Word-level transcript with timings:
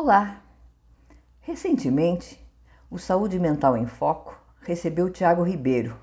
Olá! 0.00 0.44
Recentemente, 1.40 2.38
o 2.88 3.00
Saúde 3.00 3.36
Mental 3.36 3.76
em 3.76 3.84
Foco 3.84 4.40
recebeu 4.60 5.10
Tiago 5.10 5.42
Ribeiro. 5.42 5.98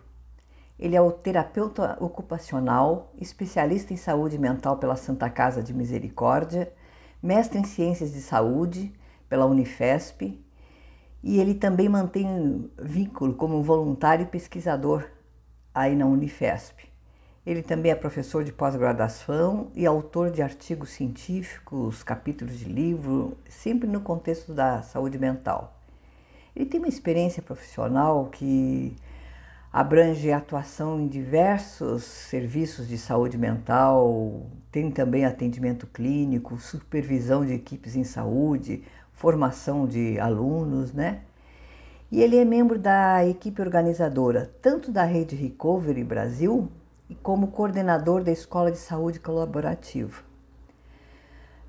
Ele 0.78 0.98
é 0.98 1.02
o 1.02 1.14
terapeuta 1.14 1.96
ocupacional, 2.02 3.14
especialista 3.18 3.94
em 3.94 3.96
saúde 3.96 4.38
mental 4.38 4.80
pela 4.80 4.98
Santa 4.98 5.30
Casa 5.30 5.64
de 5.64 5.74
Misericórdia, 5.74 6.74
mestre 7.24 7.58
em 7.58 7.64
ciências 7.64 8.12
de 8.12 8.20
saúde 8.20 8.94
pela 9.30 9.46
Unifesp 9.46 10.46
e 11.24 11.40
ele 11.40 11.56
também 11.56 11.88
mantém 11.88 12.70
vínculo 12.78 13.34
como 13.34 13.64
voluntário 13.64 14.24
e 14.24 14.30
pesquisador 14.30 15.10
aí 15.74 15.96
na 15.96 16.06
Unifesp. 16.06 16.95
Ele 17.46 17.62
também 17.62 17.92
é 17.92 17.96
professor 17.96 18.44
de 18.44 18.52
pós-graduação 18.52 19.68
e 19.76 19.86
autor 19.86 20.32
de 20.32 20.42
artigos 20.42 20.90
científicos, 20.90 22.02
capítulos 22.02 22.58
de 22.58 22.66
livro, 22.66 23.38
sempre 23.48 23.88
no 23.88 24.02
contexto 24.02 24.52
da 24.52 24.82
saúde 24.82 25.20
mental. 25.20 25.80
Ele 26.56 26.66
tem 26.66 26.80
uma 26.80 26.90
experiência 26.90 27.44
profissional 27.44 28.26
que 28.32 28.96
abrange 29.72 30.32
atuação 30.32 31.00
em 31.00 31.08
diversos 31.08 32.04
serviços 32.04 32.88
de 32.88 32.98
saúde 32.98 33.38
mental, 33.38 34.48
tem 34.72 34.90
também 34.90 35.24
atendimento 35.24 35.86
clínico, 35.86 36.58
supervisão 36.58 37.46
de 37.46 37.54
equipes 37.54 37.96
em 37.96 38.04
saúde, 38.04 38.84
formação 39.14 39.86
de 39.86 40.20
alunos, 40.20 40.94
né? 40.94 41.22
E 42.12 42.24
ele 42.24 42.38
é 42.38 42.46
membro 42.46 42.80
da 42.80 43.24
equipe 43.28 43.62
organizadora 43.62 44.52
tanto 44.62 44.92
da 44.92 45.04
Rede 45.04 45.36
Recovery 45.36 46.04
Brasil, 46.04 46.72
e 47.10 47.16
como 47.16 47.48
coordenador 47.48 48.24
da 48.24 48.32
Escola 48.32 48.72
de 48.72 48.78
Saúde 48.78 49.20
Colaborativa. 49.20 50.24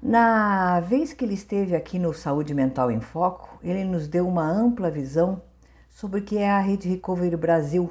Na 0.02 0.80
vez 0.80 1.12
que 1.12 1.24
ele 1.24 1.34
esteve 1.34 1.74
aqui 1.74 1.98
no 1.98 2.14
Saúde 2.14 2.54
Mental 2.54 2.90
em 2.90 3.00
Foco, 3.00 3.58
ele 3.62 3.84
nos 3.84 4.06
deu 4.06 4.28
uma 4.28 4.48
ampla 4.48 4.90
visão 4.90 5.42
sobre 5.88 6.20
o 6.20 6.22
que 6.22 6.38
é 6.38 6.50
a 6.50 6.60
Rede 6.60 6.88
Recovery 6.88 7.36
Brasil 7.36 7.90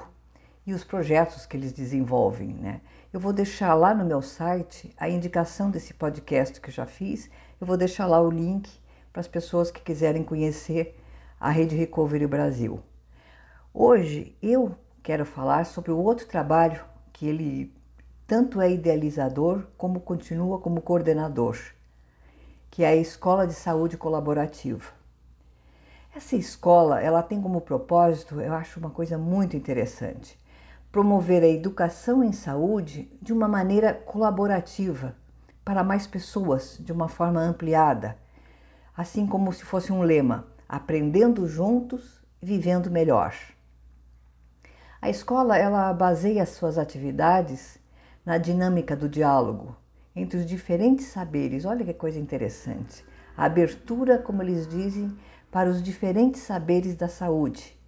e 0.66 0.73
os 0.73 0.84
projetos 0.84 1.45
que 1.45 1.58
eles 1.58 1.73
desenvolvem. 1.73 2.53
Né? 2.53 2.81
Eu 3.11 3.19
vou 3.19 3.34
deixar 3.34 3.73
lá 3.73 3.94
no 3.94 4.06
meu 4.06 4.22
site 4.22 4.94
a 4.97 5.09
indicação 5.09 5.69
desse 5.69 5.94
podcast 5.94 6.62
que 6.62 6.69
eu 6.69 6.73
já 6.73 6.86
fiz, 6.86 7.30
eu 7.59 7.67
vou 7.67 7.78
deixar 7.78 8.06
lá 8.06 8.22
o 8.22 8.30
link 8.30 8.69
para 9.12 9.22
as 9.22 9.28
pessoas 9.28 9.72
que 9.72 9.81
quiserem 9.81 10.23
conhecer 10.23 11.00
a 11.39 11.50
Rede 11.50 11.75
Recovery 11.75 12.28
Brasil. 12.28 12.80
Hoje 13.73 14.38
eu 14.41 14.75
quero 15.03 15.25
falar 15.25 15.66
sobre 15.66 15.91
o 15.91 15.97
outro 15.97 16.28
trabalho 16.28 16.81
que 17.16 17.25
ele 17.27 17.73
tanto 18.27 18.59
é 18.59 18.69
idealizador 18.69 19.67
como 19.77 20.02
continua 20.02 20.59
como 20.59 20.81
coordenador, 20.81 21.57
que 22.69 22.83
é 22.83 22.89
a 22.89 22.95
Escola 22.95 23.47
de 23.47 23.53
Saúde 23.53 23.95
Colaborativa. 23.95 24.91
Essa 26.13 26.35
escola, 26.35 27.02
ela 27.02 27.23
tem 27.23 27.41
como 27.41 27.61
propósito, 27.61 28.41
eu 28.41 28.53
acho 28.53 28.81
uma 28.81 28.89
coisa 28.89 29.17
muito 29.17 29.55
interessante, 29.55 30.38
promover 30.91 31.41
a 31.41 31.47
educação 31.47 32.22
em 32.22 32.33
saúde 32.33 33.09
de 33.22 33.31
uma 33.31 33.47
maneira 33.47 33.94
colaborativa 33.94 35.16
para 35.63 35.85
mais 35.85 36.05
pessoas, 36.05 36.77
de 36.81 36.91
uma 36.91 37.07
forma 37.07 37.39
ampliada, 37.39 38.17
assim 38.95 39.25
como 39.25 39.53
se 39.53 39.63
fosse 39.63 39.89
um 39.89 40.02
lema: 40.02 40.47
aprendendo 40.67 41.47
juntos, 41.47 42.22
vivendo 42.41 42.91
melhor. 42.91 43.33
A 45.06 45.09
escola 45.11 45.56
ela 45.56 45.94
baseia 45.94 46.48
suas 46.48 46.80
atividades 46.80 47.78
na 48.25 48.39
dinâmica 48.39 48.95
do 48.95 49.08
diálogo 49.08 49.78
entre 50.16 50.39
os 50.39 50.47
diferentes 50.47 51.06
saberes. 51.06 51.64
Olha 51.64 51.86
que 51.86 51.94
coisa 51.94 52.17
interessante. 52.17 53.06
A 53.38 53.45
abertura, 53.45 54.17
como 54.17 54.42
eles 54.42 54.67
dizem, 54.67 55.16
para 55.52 55.70
os 55.70 55.84
diferentes 55.84 56.42
saberes 56.42 56.95
da 56.95 57.08
saúde, 57.08 57.80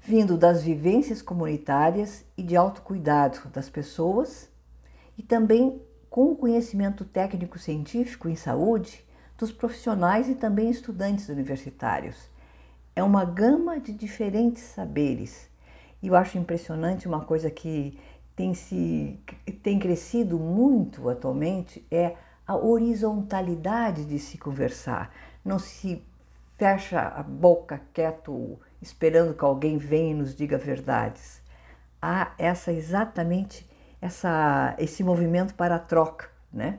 vindo 0.00 0.38
das 0.38 0.62
vivências 0.62 1.20
comunitárias 1.20 2.24
e 2.34 2.42
de 2.42 2.56
autocuidado 2.56 3.40
das 3.52 3.68
pessoas 3.68 4.48
e 5.18 5.22
também 5.22 5.82
com 6.08 6.32
o 6.32 6.36
conhecimento 6.36 7.04
técnico-científico 7.04 8.26
em 8.26 8.36
saúde 8.36 9.06
dos 9.36 9.52
profissionais 9.52 10.30
e 10.30 10.34
também 10.34 10.70
estudantes 10.70 11.28
universitários. 11.28 12.16
É 12.96 13.02
uma 13.02 13.26
gama 13.26 13.78
de 13.78 13.92
diferentes 13.92 14.62
saberes 14.62 15.47
e 16.02 16.08
eu 16.08 16.16
acho 16.16 16.38
impressionante 16.38 17.08
uma 17.08 17.24
coisa 17.24 17.50
que 17.50 17.98
tem, 18.36 18.54
se, 18.54 19.18
tem 19.62 19.78
crescido 19.78 20.38
muito 20.38 21.08
atualmente 21.08 21.84
é 21.90 22.14
a 22.46 22.56
horizontalidade 22.56 24.04
de 24.04 24.18
se 24.18 24.38
conversar. 24.38 25.12
Não 25.44 25.58
se 25.58 26.02
fecha 26.56 27.00
a 27.00 27.22
boca 27.22 27.80
quieto 27.92 28.58
esperando 28.80 29.34
que 29.34 29.44
alguém 29.44 29.76
venha 29.76 30.12
e 30.12 30.14
nos 30.14 30.34
diga 30.34 30.56
verdades. 30.56 31.42
Há 32.00 32.32
essa 32.38 32.72
exatamente 32.72 33.68
essa, 34.00 34.74
esse 34.78 35.02
movimento 35.02 35.54
para 35.54 35.74
a 35.74 35.78
troca, 35.78 36.30
né? 36.52 36.78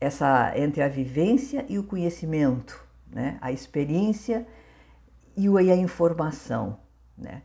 Essa 0.00 0.52
entre 0.56 0.82
a 0.82 0.88
vivência 0.88 1.64
e 1.68 1.78
o 1.78 1.84
conhecimento, 1.84 2.80
né? 3.10 3.38
A 3.40 3.50
experiência 3.50 4.46
e 5.36 5.48
a 5.48 5.76
informação, 5.76 6.78
né? 7.18 7.42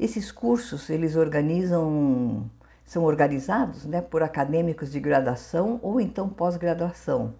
Esses 0.00 0.32
cursos 0.32 0.88
eles 0.88 1.14
organizam, 1.14 2.50
são 2.86 3.04
organizados 3.04 3.84
né, 3.84 4.00
por 4.00 4.22
acadêmicos 4.22 4.90
de 4.90 4.98
graduação 4.98 5.78
ou 5.82 6.00
então 6.00 6.26
pós-graduação, 6.26 7.34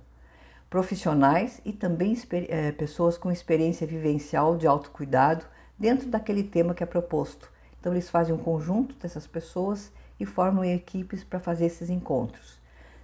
profissionais 0.69 1.63
e 1.65 1.73
também 1.73 2.15
é, 2.51 2.71
pessoas 2.73 3.17
com 3.17 3.33
experiência 3.33 3.87
vivencial 3.87 4.59
de 4.59 4.67
autocuidado 4.67 5.47
dentro 5.79 6.11
daquele 6.11 6.43
tema 6.43 6.75
que 6.75 6.83
é 6.83 6.87
proposto. 6.87 7.51
Então 7.81 7.95
eles 7.95 8.11
fazem 8.11 8.35
um 8.35 8.39
conjunto 8.39 8.95
dessas 8.97 9.27
pessoas 9.27 9.91
e 10.21 10.27
formam 10.27 10.63
equipes 10.63 11.25
para 11.25 11.41
fazer 11.41 11.65
esses 11.65 11.89
encontros. 11.89 12.59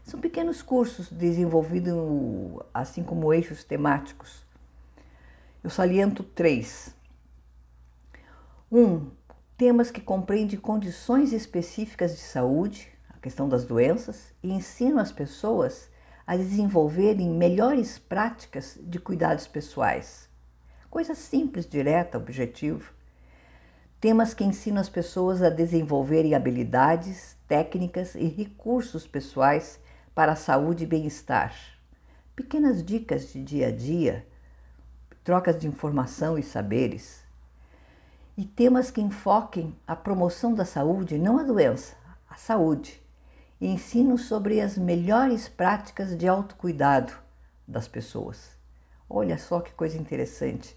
São 0.04 0.20
pequenos 0.20 0.60
cursos 0.60 1.10
desenvolvidos 1.10 1.94
assim 2.74 3.02
como 3.02 3.32
eixos 3.32 3.64
temáticos. 3.64 4.44
Eu 5.64 5.70
saliento 5.70 6.22
três. 6.22 6.94
Um, 8.70 9.06
temas 9.56 9.90
que 9.90 10.00
compreendem 10.00 10.58
condições 10.58 11.32
específicas 11.32 12.12
de 12.12 12.20
saúde, 12.20 12.88
a 13.08 13.18
questão 13.18 13.48
das 13.48 13.64
doenças, 13.64 14.34
e 14.42 14.52
ensinam 14.52 14.98
as 14.98 15.10
pessoas 15.10 15.88
a 16.26 16.36
desenvolverem 16.36 17.30
melhores 17.30 17.98
práticas 17.98 18.78
de 18.82 18.98
cuidados 18.98 19.46
pessoais. 19.46 20.28
Coisa 20.90 21.14
simples, 21.14 21.66
direta, 21.66 22.18
objetiva. 22.18 22.84
Temas 23.98 24.34
que 24.34 24.44
ensinam 24.44 24.80
as 24.80 24.90
pessoas 24.90 25.42
a 25.42 25.48
desenvolverem 25.48 26.34
habilidades, 26.34 27.36
técnicas 27.48 28.14
e 28.14 28.26
recursos 28.26 29.06
pessoais 29.06 29.80
para 30.14 30.32
a 30.32 30.36
saúde 30.36 30.84
e 30.84 30.86
bem-estar. 30.86 31.54
Pequenas 32.34 32.84
dicas 32.84 33.32
de 33.32 33.42
dia 33.42 33.68
a 33.68 33.70
dia, 33.70 34.26
trocas 35.24 35.58
de 35.58 35.66
informação 35.66 36.38
e 36.38 36.42
saberes 36.42 37.25
e 38.36 38.44
temas 38.44 38.90
que 38.90 39.00
enfoquem 39.00 39.74
a 39.86 39.96
promoção 39.96 40.52
da 40.52 40.64
saúde, 40.64 41.18
não 41.18 41.38
a 41.38 41.42
doença, 41.42 41.96
a 42.28 42.36
saúde, 42.36 43.02
e 43.60 43.66
ensino 43.66 44.18
sobre 44.18 44.60
as 44.60 44.76
melhores 44.76 45.48
práticas 45.48 46.16
de 46.16 46.28
autocuidado 46.28 47.12
das 47.66 47.88
pessoas. 47.88 48.50
Olha 49.08 49.38
só 49.38 49.60
que 49.60 49.72
coisa 49.72 49.96
interessante. 49.96 50.76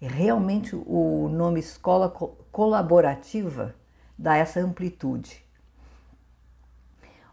Realmente 0.00 0.76
o 0.76 1.28
nome 1.28 1.60
escola 1.60 2.10
colaborativa 2.52 3.74
dá 4.16 4.36
essa 4.36 4.60
amplitude. 4.60 5.44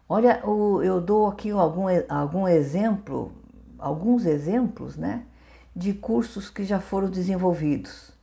Olha, 0.08 0.40
eu 0.42 1.00
dou 1.00 1.26
aqui 1.26 1.50
algum, 1.50 1.86
algum 2.08 2.48
exemplo, 2.48 3.32
alguns 3.78 4.24
exemplos, 4.24 4.96
né, 4.96 5.26
de 5.74 5.92
cursos 5.92 6.48
que 6.48 6.64
já 6.64 6.80
foram 6.80 7.10
desenvolvidos. 7.10 8.15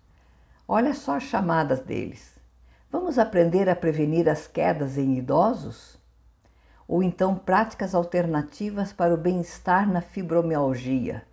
Olha 0.68 0.94
só 0.94 1.18
as 1.18 1.24
chamadas 1.24 1.81
deles. 1.81 2.39
Vamos 2.89 3.19
aprender 3.19 3.68
a 3.68 3.75
prevenir 3.75 4.30
as 4.30 4.48
quedas 4.48 4.98
em 4.98 5.18
idosos? 5.18 6.00
Ou 6.88 7.04
então 7.04 7.36
práticas 7.36 7.94
alternativas 7.94 8.94
para 8.94 9.13
o 9.13 9.18
bem-estar 9.18 9.92
na 9.92 10.00
fibromialgia? 10.00 11.24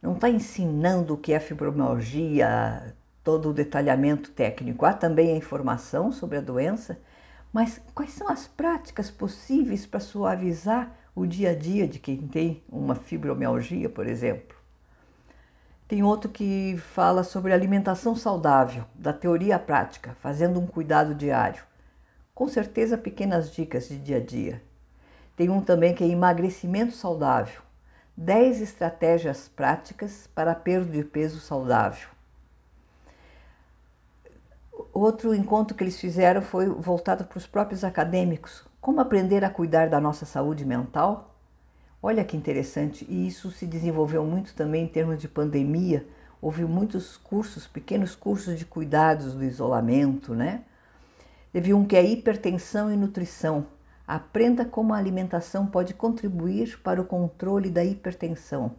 Não 0.00 0.14
está 0.14 0.30
ensinando 0.30 1.14
o 1.14 1.18
que 1.18 1.34
é 1.34 1.38
fibromialgia, 1.38 2.94
todo 3.22 3.50
o 3.50 3.54
detalhamento 3.54 4.30
técnico. 4.30 4.86
Há 4.86 4.94
também 4.94 5.32
a 5.32 5.36
informação 5.36 6.10
sobre 6.10 6.38
a 6.38 6.40
doença, 6.40 6.98
mas 7.52 7.78
quais 7.94 8.12
são 8.12 8.28
as 8.30 8.48
práticas 8.48 9.10
possíveis 9.10 9.84
para 9.84 10.00
suavizar 10.00 10.96
o 11.14 11.26
dia 11.26 11.50
a 11.50 11.54
dia 11.54 11.86
de 11.86 11.98
quem 11.98 12.26
tem 12.26 12.64
uma 12.70 12.94
fibromialgia, 12.94 13.90
por 13.90 14.06
exemplo? 14.06 14.59
Tem 15.90 16.04
outro 16.04 16.30
que 16.30 16.76
fala 16.94 17.24
sobre 17.24 17.52
alimentação 17.52 18.14
saudável, 18.14 18.84
da 18.94 19.12
teoria 19.12 19.56
à 19.56 19.58
prática, 19.58 20.16
fazendo 20.20 20.60
um 20.60 20.64
cuidado 20.64 21.16
diário. 21.16 21.64
Com 22.32 22.46
certeza, 22.46 22.96
pequenas 22.96 23.50
dicas 23.50 23.88
de 23.88 23.98
dia 23.98 24.18
a 24.18 24.24
dia. 24.24 24.62
Tem 25.34 25.50
um 25.50 25.60
também 25.60 25.92
que 25.92 26.04
é 26.04 26.06
emagrecimento 26.06 26.92
saudável, 26.92 27.60
10 28.16 28.60
estratégias 28.60 29.48
práticas 29.48 30.30
para 30.32 30.54
perda 30.54 30.92
de 30.92 31.02
peso 31.02 31.40
saudável. 31.40 32.08
Outro 34.92 35.34
encontro 35.34 35.76
que 35.76 35.82
eles 35.82 35.98
fizeram 35.98 36.40
foi 36.40 36.66
voltado 36.66 37.24
para 37.24 37.38
os 37.38 37.48
próprios 37.48 37.82
acadêmicos. 37.82 38.64
Como 38.80 39.00
aprender 39.00 39.44
a 39.44 39.50
cuidar 39.50 39.88
da 39.88 40.00
nossa 40.00 40.24
saúde 40.24 40.64
mental? 40.64 41.34
Olha 42.02 42.24
que 42.24 42.34
interessante, 42.34 43.06
e 43.08 43.26
isso 43.26 43.50
se 43.50 43.66
desenvolveu 43.66 44.24
muito 44.24 44.54
também 44.54 44.84
em 44.84 44.88
termos 44.88 45.18
de 45.20 45.28
pandemia. 45.28 46.06
Houve 46.40 46.64
muitos 46.64 47.18
cursos, 47.18 47.66
pequenos 47.66 48.16
cursos 48.16 48.58
de 48.58 48.64
cuidados 48.64 49.34
do 49.34 49.44
isolamento, 49.44 50.34
né? 50.34 50.64
Teve 51.52 51.74
um 51.74 51.84
que 51.84 51.96
é 51.96 52.02
hipertensão 52.02 52.90
e 52.90 52.96
nutrição. 52.96 53.66
Aprenda 54.06 54.64
como 54.64 54.94
a 54.94 54.96
alimentação 54.96 55.66
pode 55.66 55.92
contribuir 55.92 56.80
para 56.82 57.02
o 57.02 57.04
controle 57.04 57.68
da 57.68 57.84
hipertensão. 57.84 58.76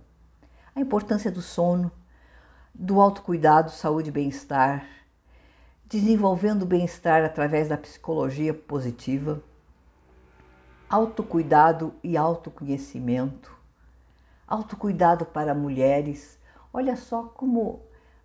A 0.75 0.81
importância 0.81 1.29
do 1.29 1.43
sono, 1.43 1.91
do 2.73 2.99
autocuidado, 2.99 3.69
saúde 3.69 4.09
e 4.09 4.11
bem-estar, 4.11 4.83
desenvolvendo 5.85 6.63
o 6.63 6.65
bem-estar 6.65 7.23
através 7.23 7.67
da 7.69 7.77
psicologia 7.77 8.53
positiva, 8.53 9.43
autocuidado 10.91 11.93
e 12.03 12.17
autoconhecimento, 12.17 13.57
autocuidado 14.45 15.25
para 15.25 15.55
mulheres. 15.55 16.37
Olha 16.73 16.97
só 16.97 17.23
como 17.23 17.81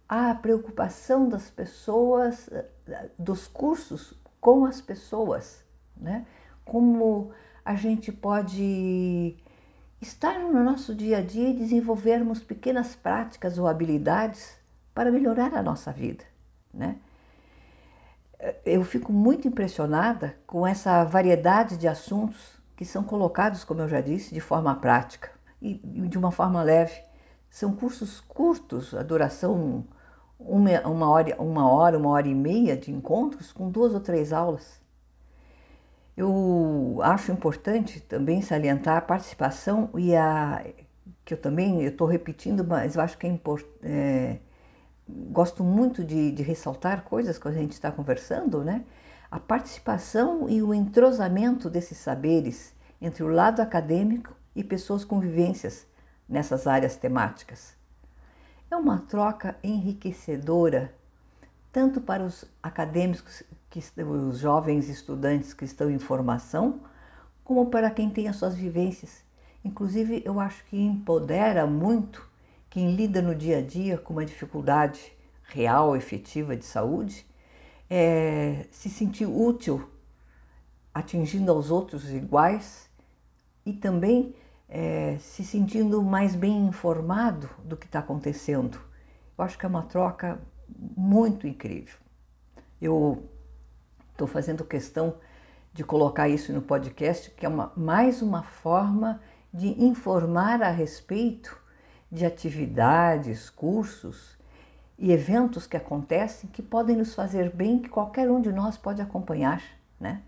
há 0.08 0.32
a 0.32 0.34
preocupação 0.34 1.28
das 1.28 1.48
pessoas, 1.48 2.50
dos 3.16 3.46
cursos 3.46 4.14
com 4.40 4.64
as 4.64 4.80
pessoas, 4.80 5.64
né? 5.96 6.26
Como 6.64 7.30
a 7.64 7.76
gente 7.76 8.10
pode 8.10 9.36
estar 10.00 10.40
no 10.40 10.64
nosso 10.64 10.92
dia 10.92 11.18
a 11.18 11.22
dia 11.22 11.50
e 11.50 11.56
desenvolvermos 11.56 12.42
pequenas 12.42 12.96
práticas 12.96 13.58
ou 13.58 13.68
habilidades 13.68 14.58
para 14.92 15.12
melhorar 15.12 15.54
a 15.54 15.62
nossa 15.62 15.92
vida, 15.92 16.24
né? 16.74 16.96
eu 18.64 18.84
fico 18.84 19.12
muito 19.12 19.48
impressionada 19.48 20.36
com 20.46 20.66
essa 20.66 21.02
variedade 21.04 21.76
de 21.76 21.88
assuntos 21.88 22.55
que 22.76 22.84
são 22.84 23.02
colocados, 23.02 23.64
como 23.64 23.80
eu 23.80 23.88
já 23.88 24.00
disse, 24.00 24.34
de 24.34 24.40
forma 24.40 24.74
prática 24.74 25.30
e 25.60 25.74
de 25.74 26.18
uma 26.18 26.30
forma 26.30 26.62
leve. 26.62 27.00
São 27.48 27.74
cursos 27.74 28.20
curtos, 28.20 28.94
a 28.94 29.02
duração 29.02 29.84
uma, 30.38 30.80
uma, 30.86 31.08
hora, 31.08 31.42
uma 31.42 31.70
hora, 31.70 31.98
uma 31.98 32.10
hora 32.10 32.28
e 32.28 32.34
meia 32.34 32.76
de 32.76 32.92
encontros 32.92 33.52
com 33.52 33.70
duas 33.70 33.94
ou 33.94 34.00
três 34.00 34.32
aulas. 34.32 34.80
Eu 36.16 36.98
acho 37.02 37.32
importante 37.32 38.00
também 38.00 38.40
salientar 38.40 38.96
a 38.98 39.00
participação 39.02 39.90
e 39.94 40.14
a 40.14 40.64
que 41.24 41.34
eu 41.34 41.38
também 41.38 41.82
estou 41.82 42.06
repetindo, 42.06 42.64
mas 42.64 42.94
eu 42.94 43.02
acho 43.02 43.18
que 43.18 43.26
é 43.26 43.30
importante. 43.30 43.78
É, 43.82 44.38
gosto 45.08 45.62
muito 45.64 46.04
de, 46.04 46.30
de 46.32 46.42
ressaltar 46.42 47.02
coisas 47.02 47.38
que 47.38 47.48
a 47.48 47.52
gente 47.52 47.72
está 47.72 47.90
conversando, 47.90 48.64
né? 48.64 48.84
A 49.36 49.38
participação 49.38 50.48
e 50.48 50.62
o 50.62 50.72
entrosamento 50.72 51.68
desses 51.68 51.98
saberes 51.98 52.72
entre 52.98 53.22
o 53.22 53.28
lado 53.28 53.60
acadêmico 53.60 54.34
e 54.54 54.64
pessoas 54.64 55.04
com 55.04 55.20
vivências 55.20 55.86
nessas 56.26 56.66
áreas 56.66 56.96
temáticas. 56.96 57.76
É 58.70 58.76
uma 58.76 59.00
troca 59.00 59.54
enriquecedora, 59.62 60.90
tanto 61.70 62.00
para 62.00 62.24
os 62.24 62.46
acadêmicos, 62.62 63.42
que, 63.68 63.80
os 64.02 64.38
jovens 64.38 64.88
estudantes 64.88 65.52
que 65.52 65.66
estão 65.66 65.90
em 65.90 65.98
formação, 65.98 66.80
como 67.44 67.66
para 67.66 67.90
quem 67.90 68.08
tem 68.08 68.28
as 68.28 68.36
suas 68.36 68.54
vivências. 68.54 69.22
Inclusive, 69.62 70.22
eu 70.24 70.40
acho 70.40 70.64
que 70.64 70.80
empodera 70.80 71.66
muito 71.66 72.26
quem 72.70 72.94
lida 72.94 73.20
no 73.20 73.34
dia 73.34 73.58
a 73.58 73.62
dia 73.62 73.98
com 73.98 74.14
uma 74.14 74.24
dificuldade 74.24 75.12
real, 75.42 75.94
efetiva 75.94 76.56
de 76.56 76.64
saúde, 76.64 77.26
é, 77.88 78.66
se 78.70 78.88
sentir 78.88 79.26
útil, 79.26 79.88
atingindo 80.92 81.52
aos 81.52 81.70
outros 81.70 82.10
iguais 82.10 82.88
e 83.64 83.72
também 83.72 84.34
é, 84.68 85.16
se 85.20 85.44
sentindo 85.44 86.02
mais 86.02 86.34
bem 86.34 86.66
informado 86.66 87.48
do 87.64 87.76
que 87.76 87.86
está 87.86 88.00
acontecendo. 88.00 88.80
Eu 89.36 89.44
acho 89.44 89.58
que 89.58 89.66
é 89.66 89.68
uma 89.68 89.82
troca 89.82 90.40
muito 90.96 91.46
incrível. 91.46 91.98
Eu 92.80 93.28
estou 94.12 94.26
fazendo 94.26 94.64
questão 94.64 95.16
de 95.72 95.84
colocar 95.84 96.28
isso 96.28 96.52
no 96.52 96.62
podcast, 96.62 97.30
que 97.30 97.44
é 97.44 97.48
uma, 97.48 97.72
mais 97.76 98.22
uma 98.22 98.42
forma 98.42 99.20
de 99.52 99.68
informar 99.82 100.62
a 100.62 100.70
respeito 100.70 101.56
de 102.10 102.24
atividades, 102.24 103.50
cursos 103.50 104.35
e 104.98 105.12
eventos 105.12 105.66
que 105.66 105.76
acontecem 105.76 106.48
que 106.50 106.62
podem 106.62 106.96
nos 106.96 107.14
fazer 107.14 107.50
bem, 107.54 107.78
que 107.78 107.88
qualquer 107.88 108.30
um 108.30 108.40
de 108.40 108.52
nós 108.52 108.76
pode 108.76 109.02
acompanhar, 109.02 109.62
né? 110.00 110.22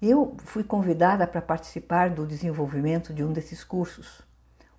Eu 0.00 0.34
fui 0.44 0.64
convidada 0.64 1.26
para 1.26 1.42
participar 1.42 2.10
do 2.10 2.26
desenvolvimento 2.26 3.12
de 3.12 3.22
um 3.22 3.32
desses 3.32 3.62
cursos. 3.62 4.22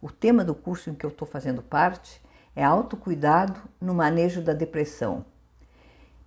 O 0.01 0.12
tema 0.12 0.44
do 0.44 0.56
curso 0.56 0.89
em 0.89 0.95
que 0.95 1.06
eu 1.06 1.12
estou 1.12 1.27
fazendo 1.27 1.62
parte 1.62 2.21
é 2.56 2.63
autocuidado 2.63 3.59
no 3.80 3.94
manejo 3.94 4.42
da 4.42 4.53
depressão. 4.53 5.24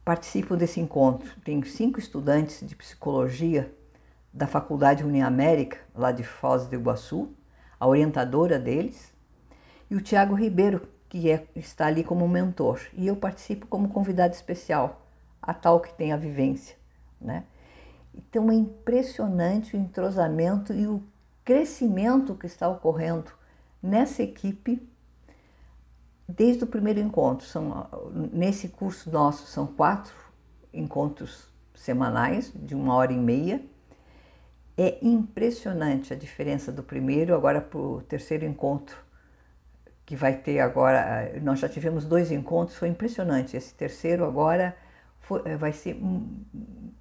Participo 0.05 0.57
desse 0.57 0.81
encontro. 0.81 1.29
Tenho 1.45 1.67
cinco 1.67 1.99
estudantes 1.99 2.67
de 2.67 2.77
psicologia 2.77 3.73
da 4.33 4.47
Faculdade 4.47 5.05
Uniamérica, 5.05 5.79
lá 5.95 6.13
de 6.13 6.23
Foz 6.23 6.67
do 6.67 6.75
Iguaçu, 6.75 7.31
a 7.79 7.87
orientadora 7.87 8.59
deles, 8.59 9.13
e 9.91 9.97
o 9.97 10.01
Tiago 10.01 10.35
Ribeiro, 10.35 10.89
que 11.15 11.31
é, 11.31 11.47
está 11.55 11.87
ali 11.87 12.03
como 12.03 12.27
mentor. 12.27 12.81
E 12.93 13.07
eu 13.07 13.15
participo 13.15 13.69
como 13.69 13.89
convidado 13.89 14.35
especial, 14.35 15.07
a 15.41 15.55
tal 15.55 15.79
que 15.79 15.95
tem 15.95 16.13
a 16.13 16.17
vivência. 16.17 16.77
Né? 17.21 17.45
Então 18.13 18.51
é 18.51 18.55
impressionante 18.55 19.77
o 19.77 19.79
entrosamento 19.79 20.73
e 20.73 20.89
o 20.89 21.01
crescimento 21.45 22.35
que 22.35 22.47
está 22.47 22.69
ocorrendo 22.69 23.31
nessa 23.81 24.25
equipe 24.25 24.83
desde 26.29 26.65
o 26.65 26.67
primeiro 26.67 26.99
encontro. 26.99 27.47
São, 27.47 27.87
nesse 28.33 28.67
curso 28.67 29.09
nosso 29.09 29.47
são 29.47 29.69
quatro 29.69 30.17
encontros 30.73 31.47
semanais 31.77 32.53
de 32.57 32.75
uma 32.75 32.93
hora 32.93 33.13
e 33.13 33.19
meia. 33.19 33.65
É 34.77 34.99
impressionante 35.01 36.13
a 36.13 36.17
diferença 36.17 36.73
do 36.73 36.83
primeiro 36.83 37.37
agora 37.37 37.61
para 37.61 37.79
o 37.79 38.03
terceiro 38.03 38.45
encontro 38.45 39.04
que 40.07 40.15
vai 40.17 40.35
ter 40.35 40.61
agora. 40.61 41.33
Nós 41.43 41.61
já 41.61 41.69
tivemos 41.69 42.05
dois 42.05 42.31
encontros, 42.31 42.77
foi 42.77 42.89
impressionante. 42.89 43.57
Esse 43.57 43.75
terceiro 43.75 44.25
agora 44.25 44.77
foi, 45.21 45.43
eh, 45.45 45.57
vai 45.57 45.73
ser. 45.73 45.99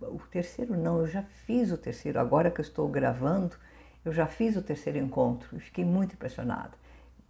O 0.02 0.20
terceiro 0.32 0.76
não, 0.78 1.00
eu 1.00 1.08
já 1.08 1.24
fiz 1.46 1.72
o 1.72 1.78
terceiro, 1.78 2.20
agora 2.20 2.52
que 2.52 2.60
eu 2.60 2.64
estou 2.64 2.88
gravando, 2.88 3.56
eu 4.04 4.12
já 4.12 4.26
fiz 4.26 4.56
o 4.56 4.62
terceiro 4.62 5.00
encontro 5.00 5.56
e 5.58 5.60
fiquei 5.60 5.86
muito 5.86 6.14
impressionada. 6.14 6.72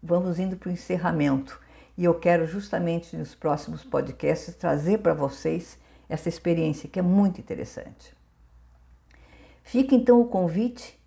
Vamos 0.01 0.39
indo 0.39 0.57
para 0.57 0.69
o 0.69 0.71
encerramento 0.71 1.59
e 1.97 2.03
eu 2.03 2.15
quero 2.19 2.45
justamente 2.45 3.15
nos 3.15 3.35
próximos 3.35 3.83
podcasts 3.83 4.55
trazer 4.55 4.99
para 4.99 5.13
vocês 5.13 5.79
essa 6.09 6.27
experiência 6.27 6.89
que 6.89 6.99
é 6.99 7.01
muito 7.01 7.39
interessante. 7.39 8.13
Fica 9.63 9.95
então 9.95 10.19
o 10.19 10.27
convite 10.27 10.99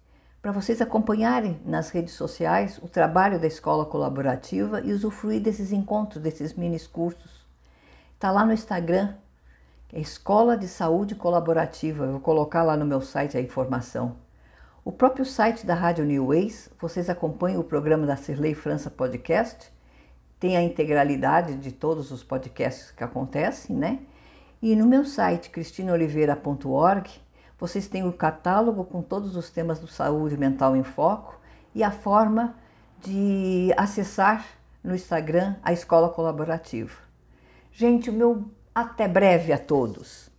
para 0.46 0.52
vocês 0.52 0.80
acompanharem 0.80 1.60
nas 1.64 1.90
redes 1.90 2.14
sociais 2.14 2.78
o 2.78 2.86
trabalho 2.86 3.36
da 3.36 3.48
escola 3.48 3.84
colaborativa 3.84 4.80
e 4.80 4.92
usufruir 4.92 5.42
desses 5.42 5.72
encontros, 5.72 6.22
desses 6.22 6.54
mini 6.54 6.78
cursos. 6.78 7.44
Está 8.14 8.30
lá 8.30 8.46
no 8.46 8.52
Instagram, 8.52 9.12
é 9.92 9.98
Escola 9.98 10.56
de 10.56 10.68
Saúde 10.68 11.16
Colaborativa. 11.16 12.04
Eu 12.04 12.12
vou 12.12 12.20
colocar 12.20 12.62
lá 12.62 12.76
no 12.76 12.86
meu 12.86 13.00
site 13.00 13.36
a 13.36 13.40
informação. 13.40 14.18
O 14.84 14.92
próprio 14.92 15.24
site 15.24 15.66
da 15.66 15.74
Rádio 15.74 16.04
New 16.04 16.28
Ways, 16.28 16.70
vocês 16.80 17.10
acompanham 17.10 17.60
o 17.60 17.64
programa 17.64 18.06
da 18.06 18.14
Cirlei 18.14 18.54
França 18.54 18.88
Podcast, 18.88 19.72
tem 20.38 20.56
a 20.56 20.62
integralidade 20.62 21.56
de 21.56 21.72
todos 21.72 22.12
os 22.12 22.22
podcasts 22.22 22.92
que 22.92 23.02
acontecem, 23.02 23.74
né? 23.74 23.98
E 24.62 24.76
no 24.76 24.86
meu 24.86 25.04
site 25.04 25.50
cristinaoliveira.org 25.50 27.25
vocês 27.58 27.88
têm 27.88 28.06
o 28.06 28.12
catálogo 28.12 28.84
com 28.84 29.00
todos 29.02 29.36
os 29.36 29.50
temas 29.50 29.78
do 29.78 29.86
saúde 29.86 30.36
mental 30.36 30.76
em 30.76 30.82
foco 30.82 31.40
e 31.75 31.82
a 31.82 31.90
forma 31.90 32.54
de 33.02 33.72
acessar 33.76 34.44
no 34.82 34.94
Instagram 34.94 35.56
a 35.62 35.72
escola 35.72 36.08
colaborativa. 36.08 36.98
Gente, 37.72 38.10
o 38.10 38.12
meu 38.12 38.50
até 38.75 39.08
breve 39.08 39.52
a 39.52 39.58
todos. 39.58 40.30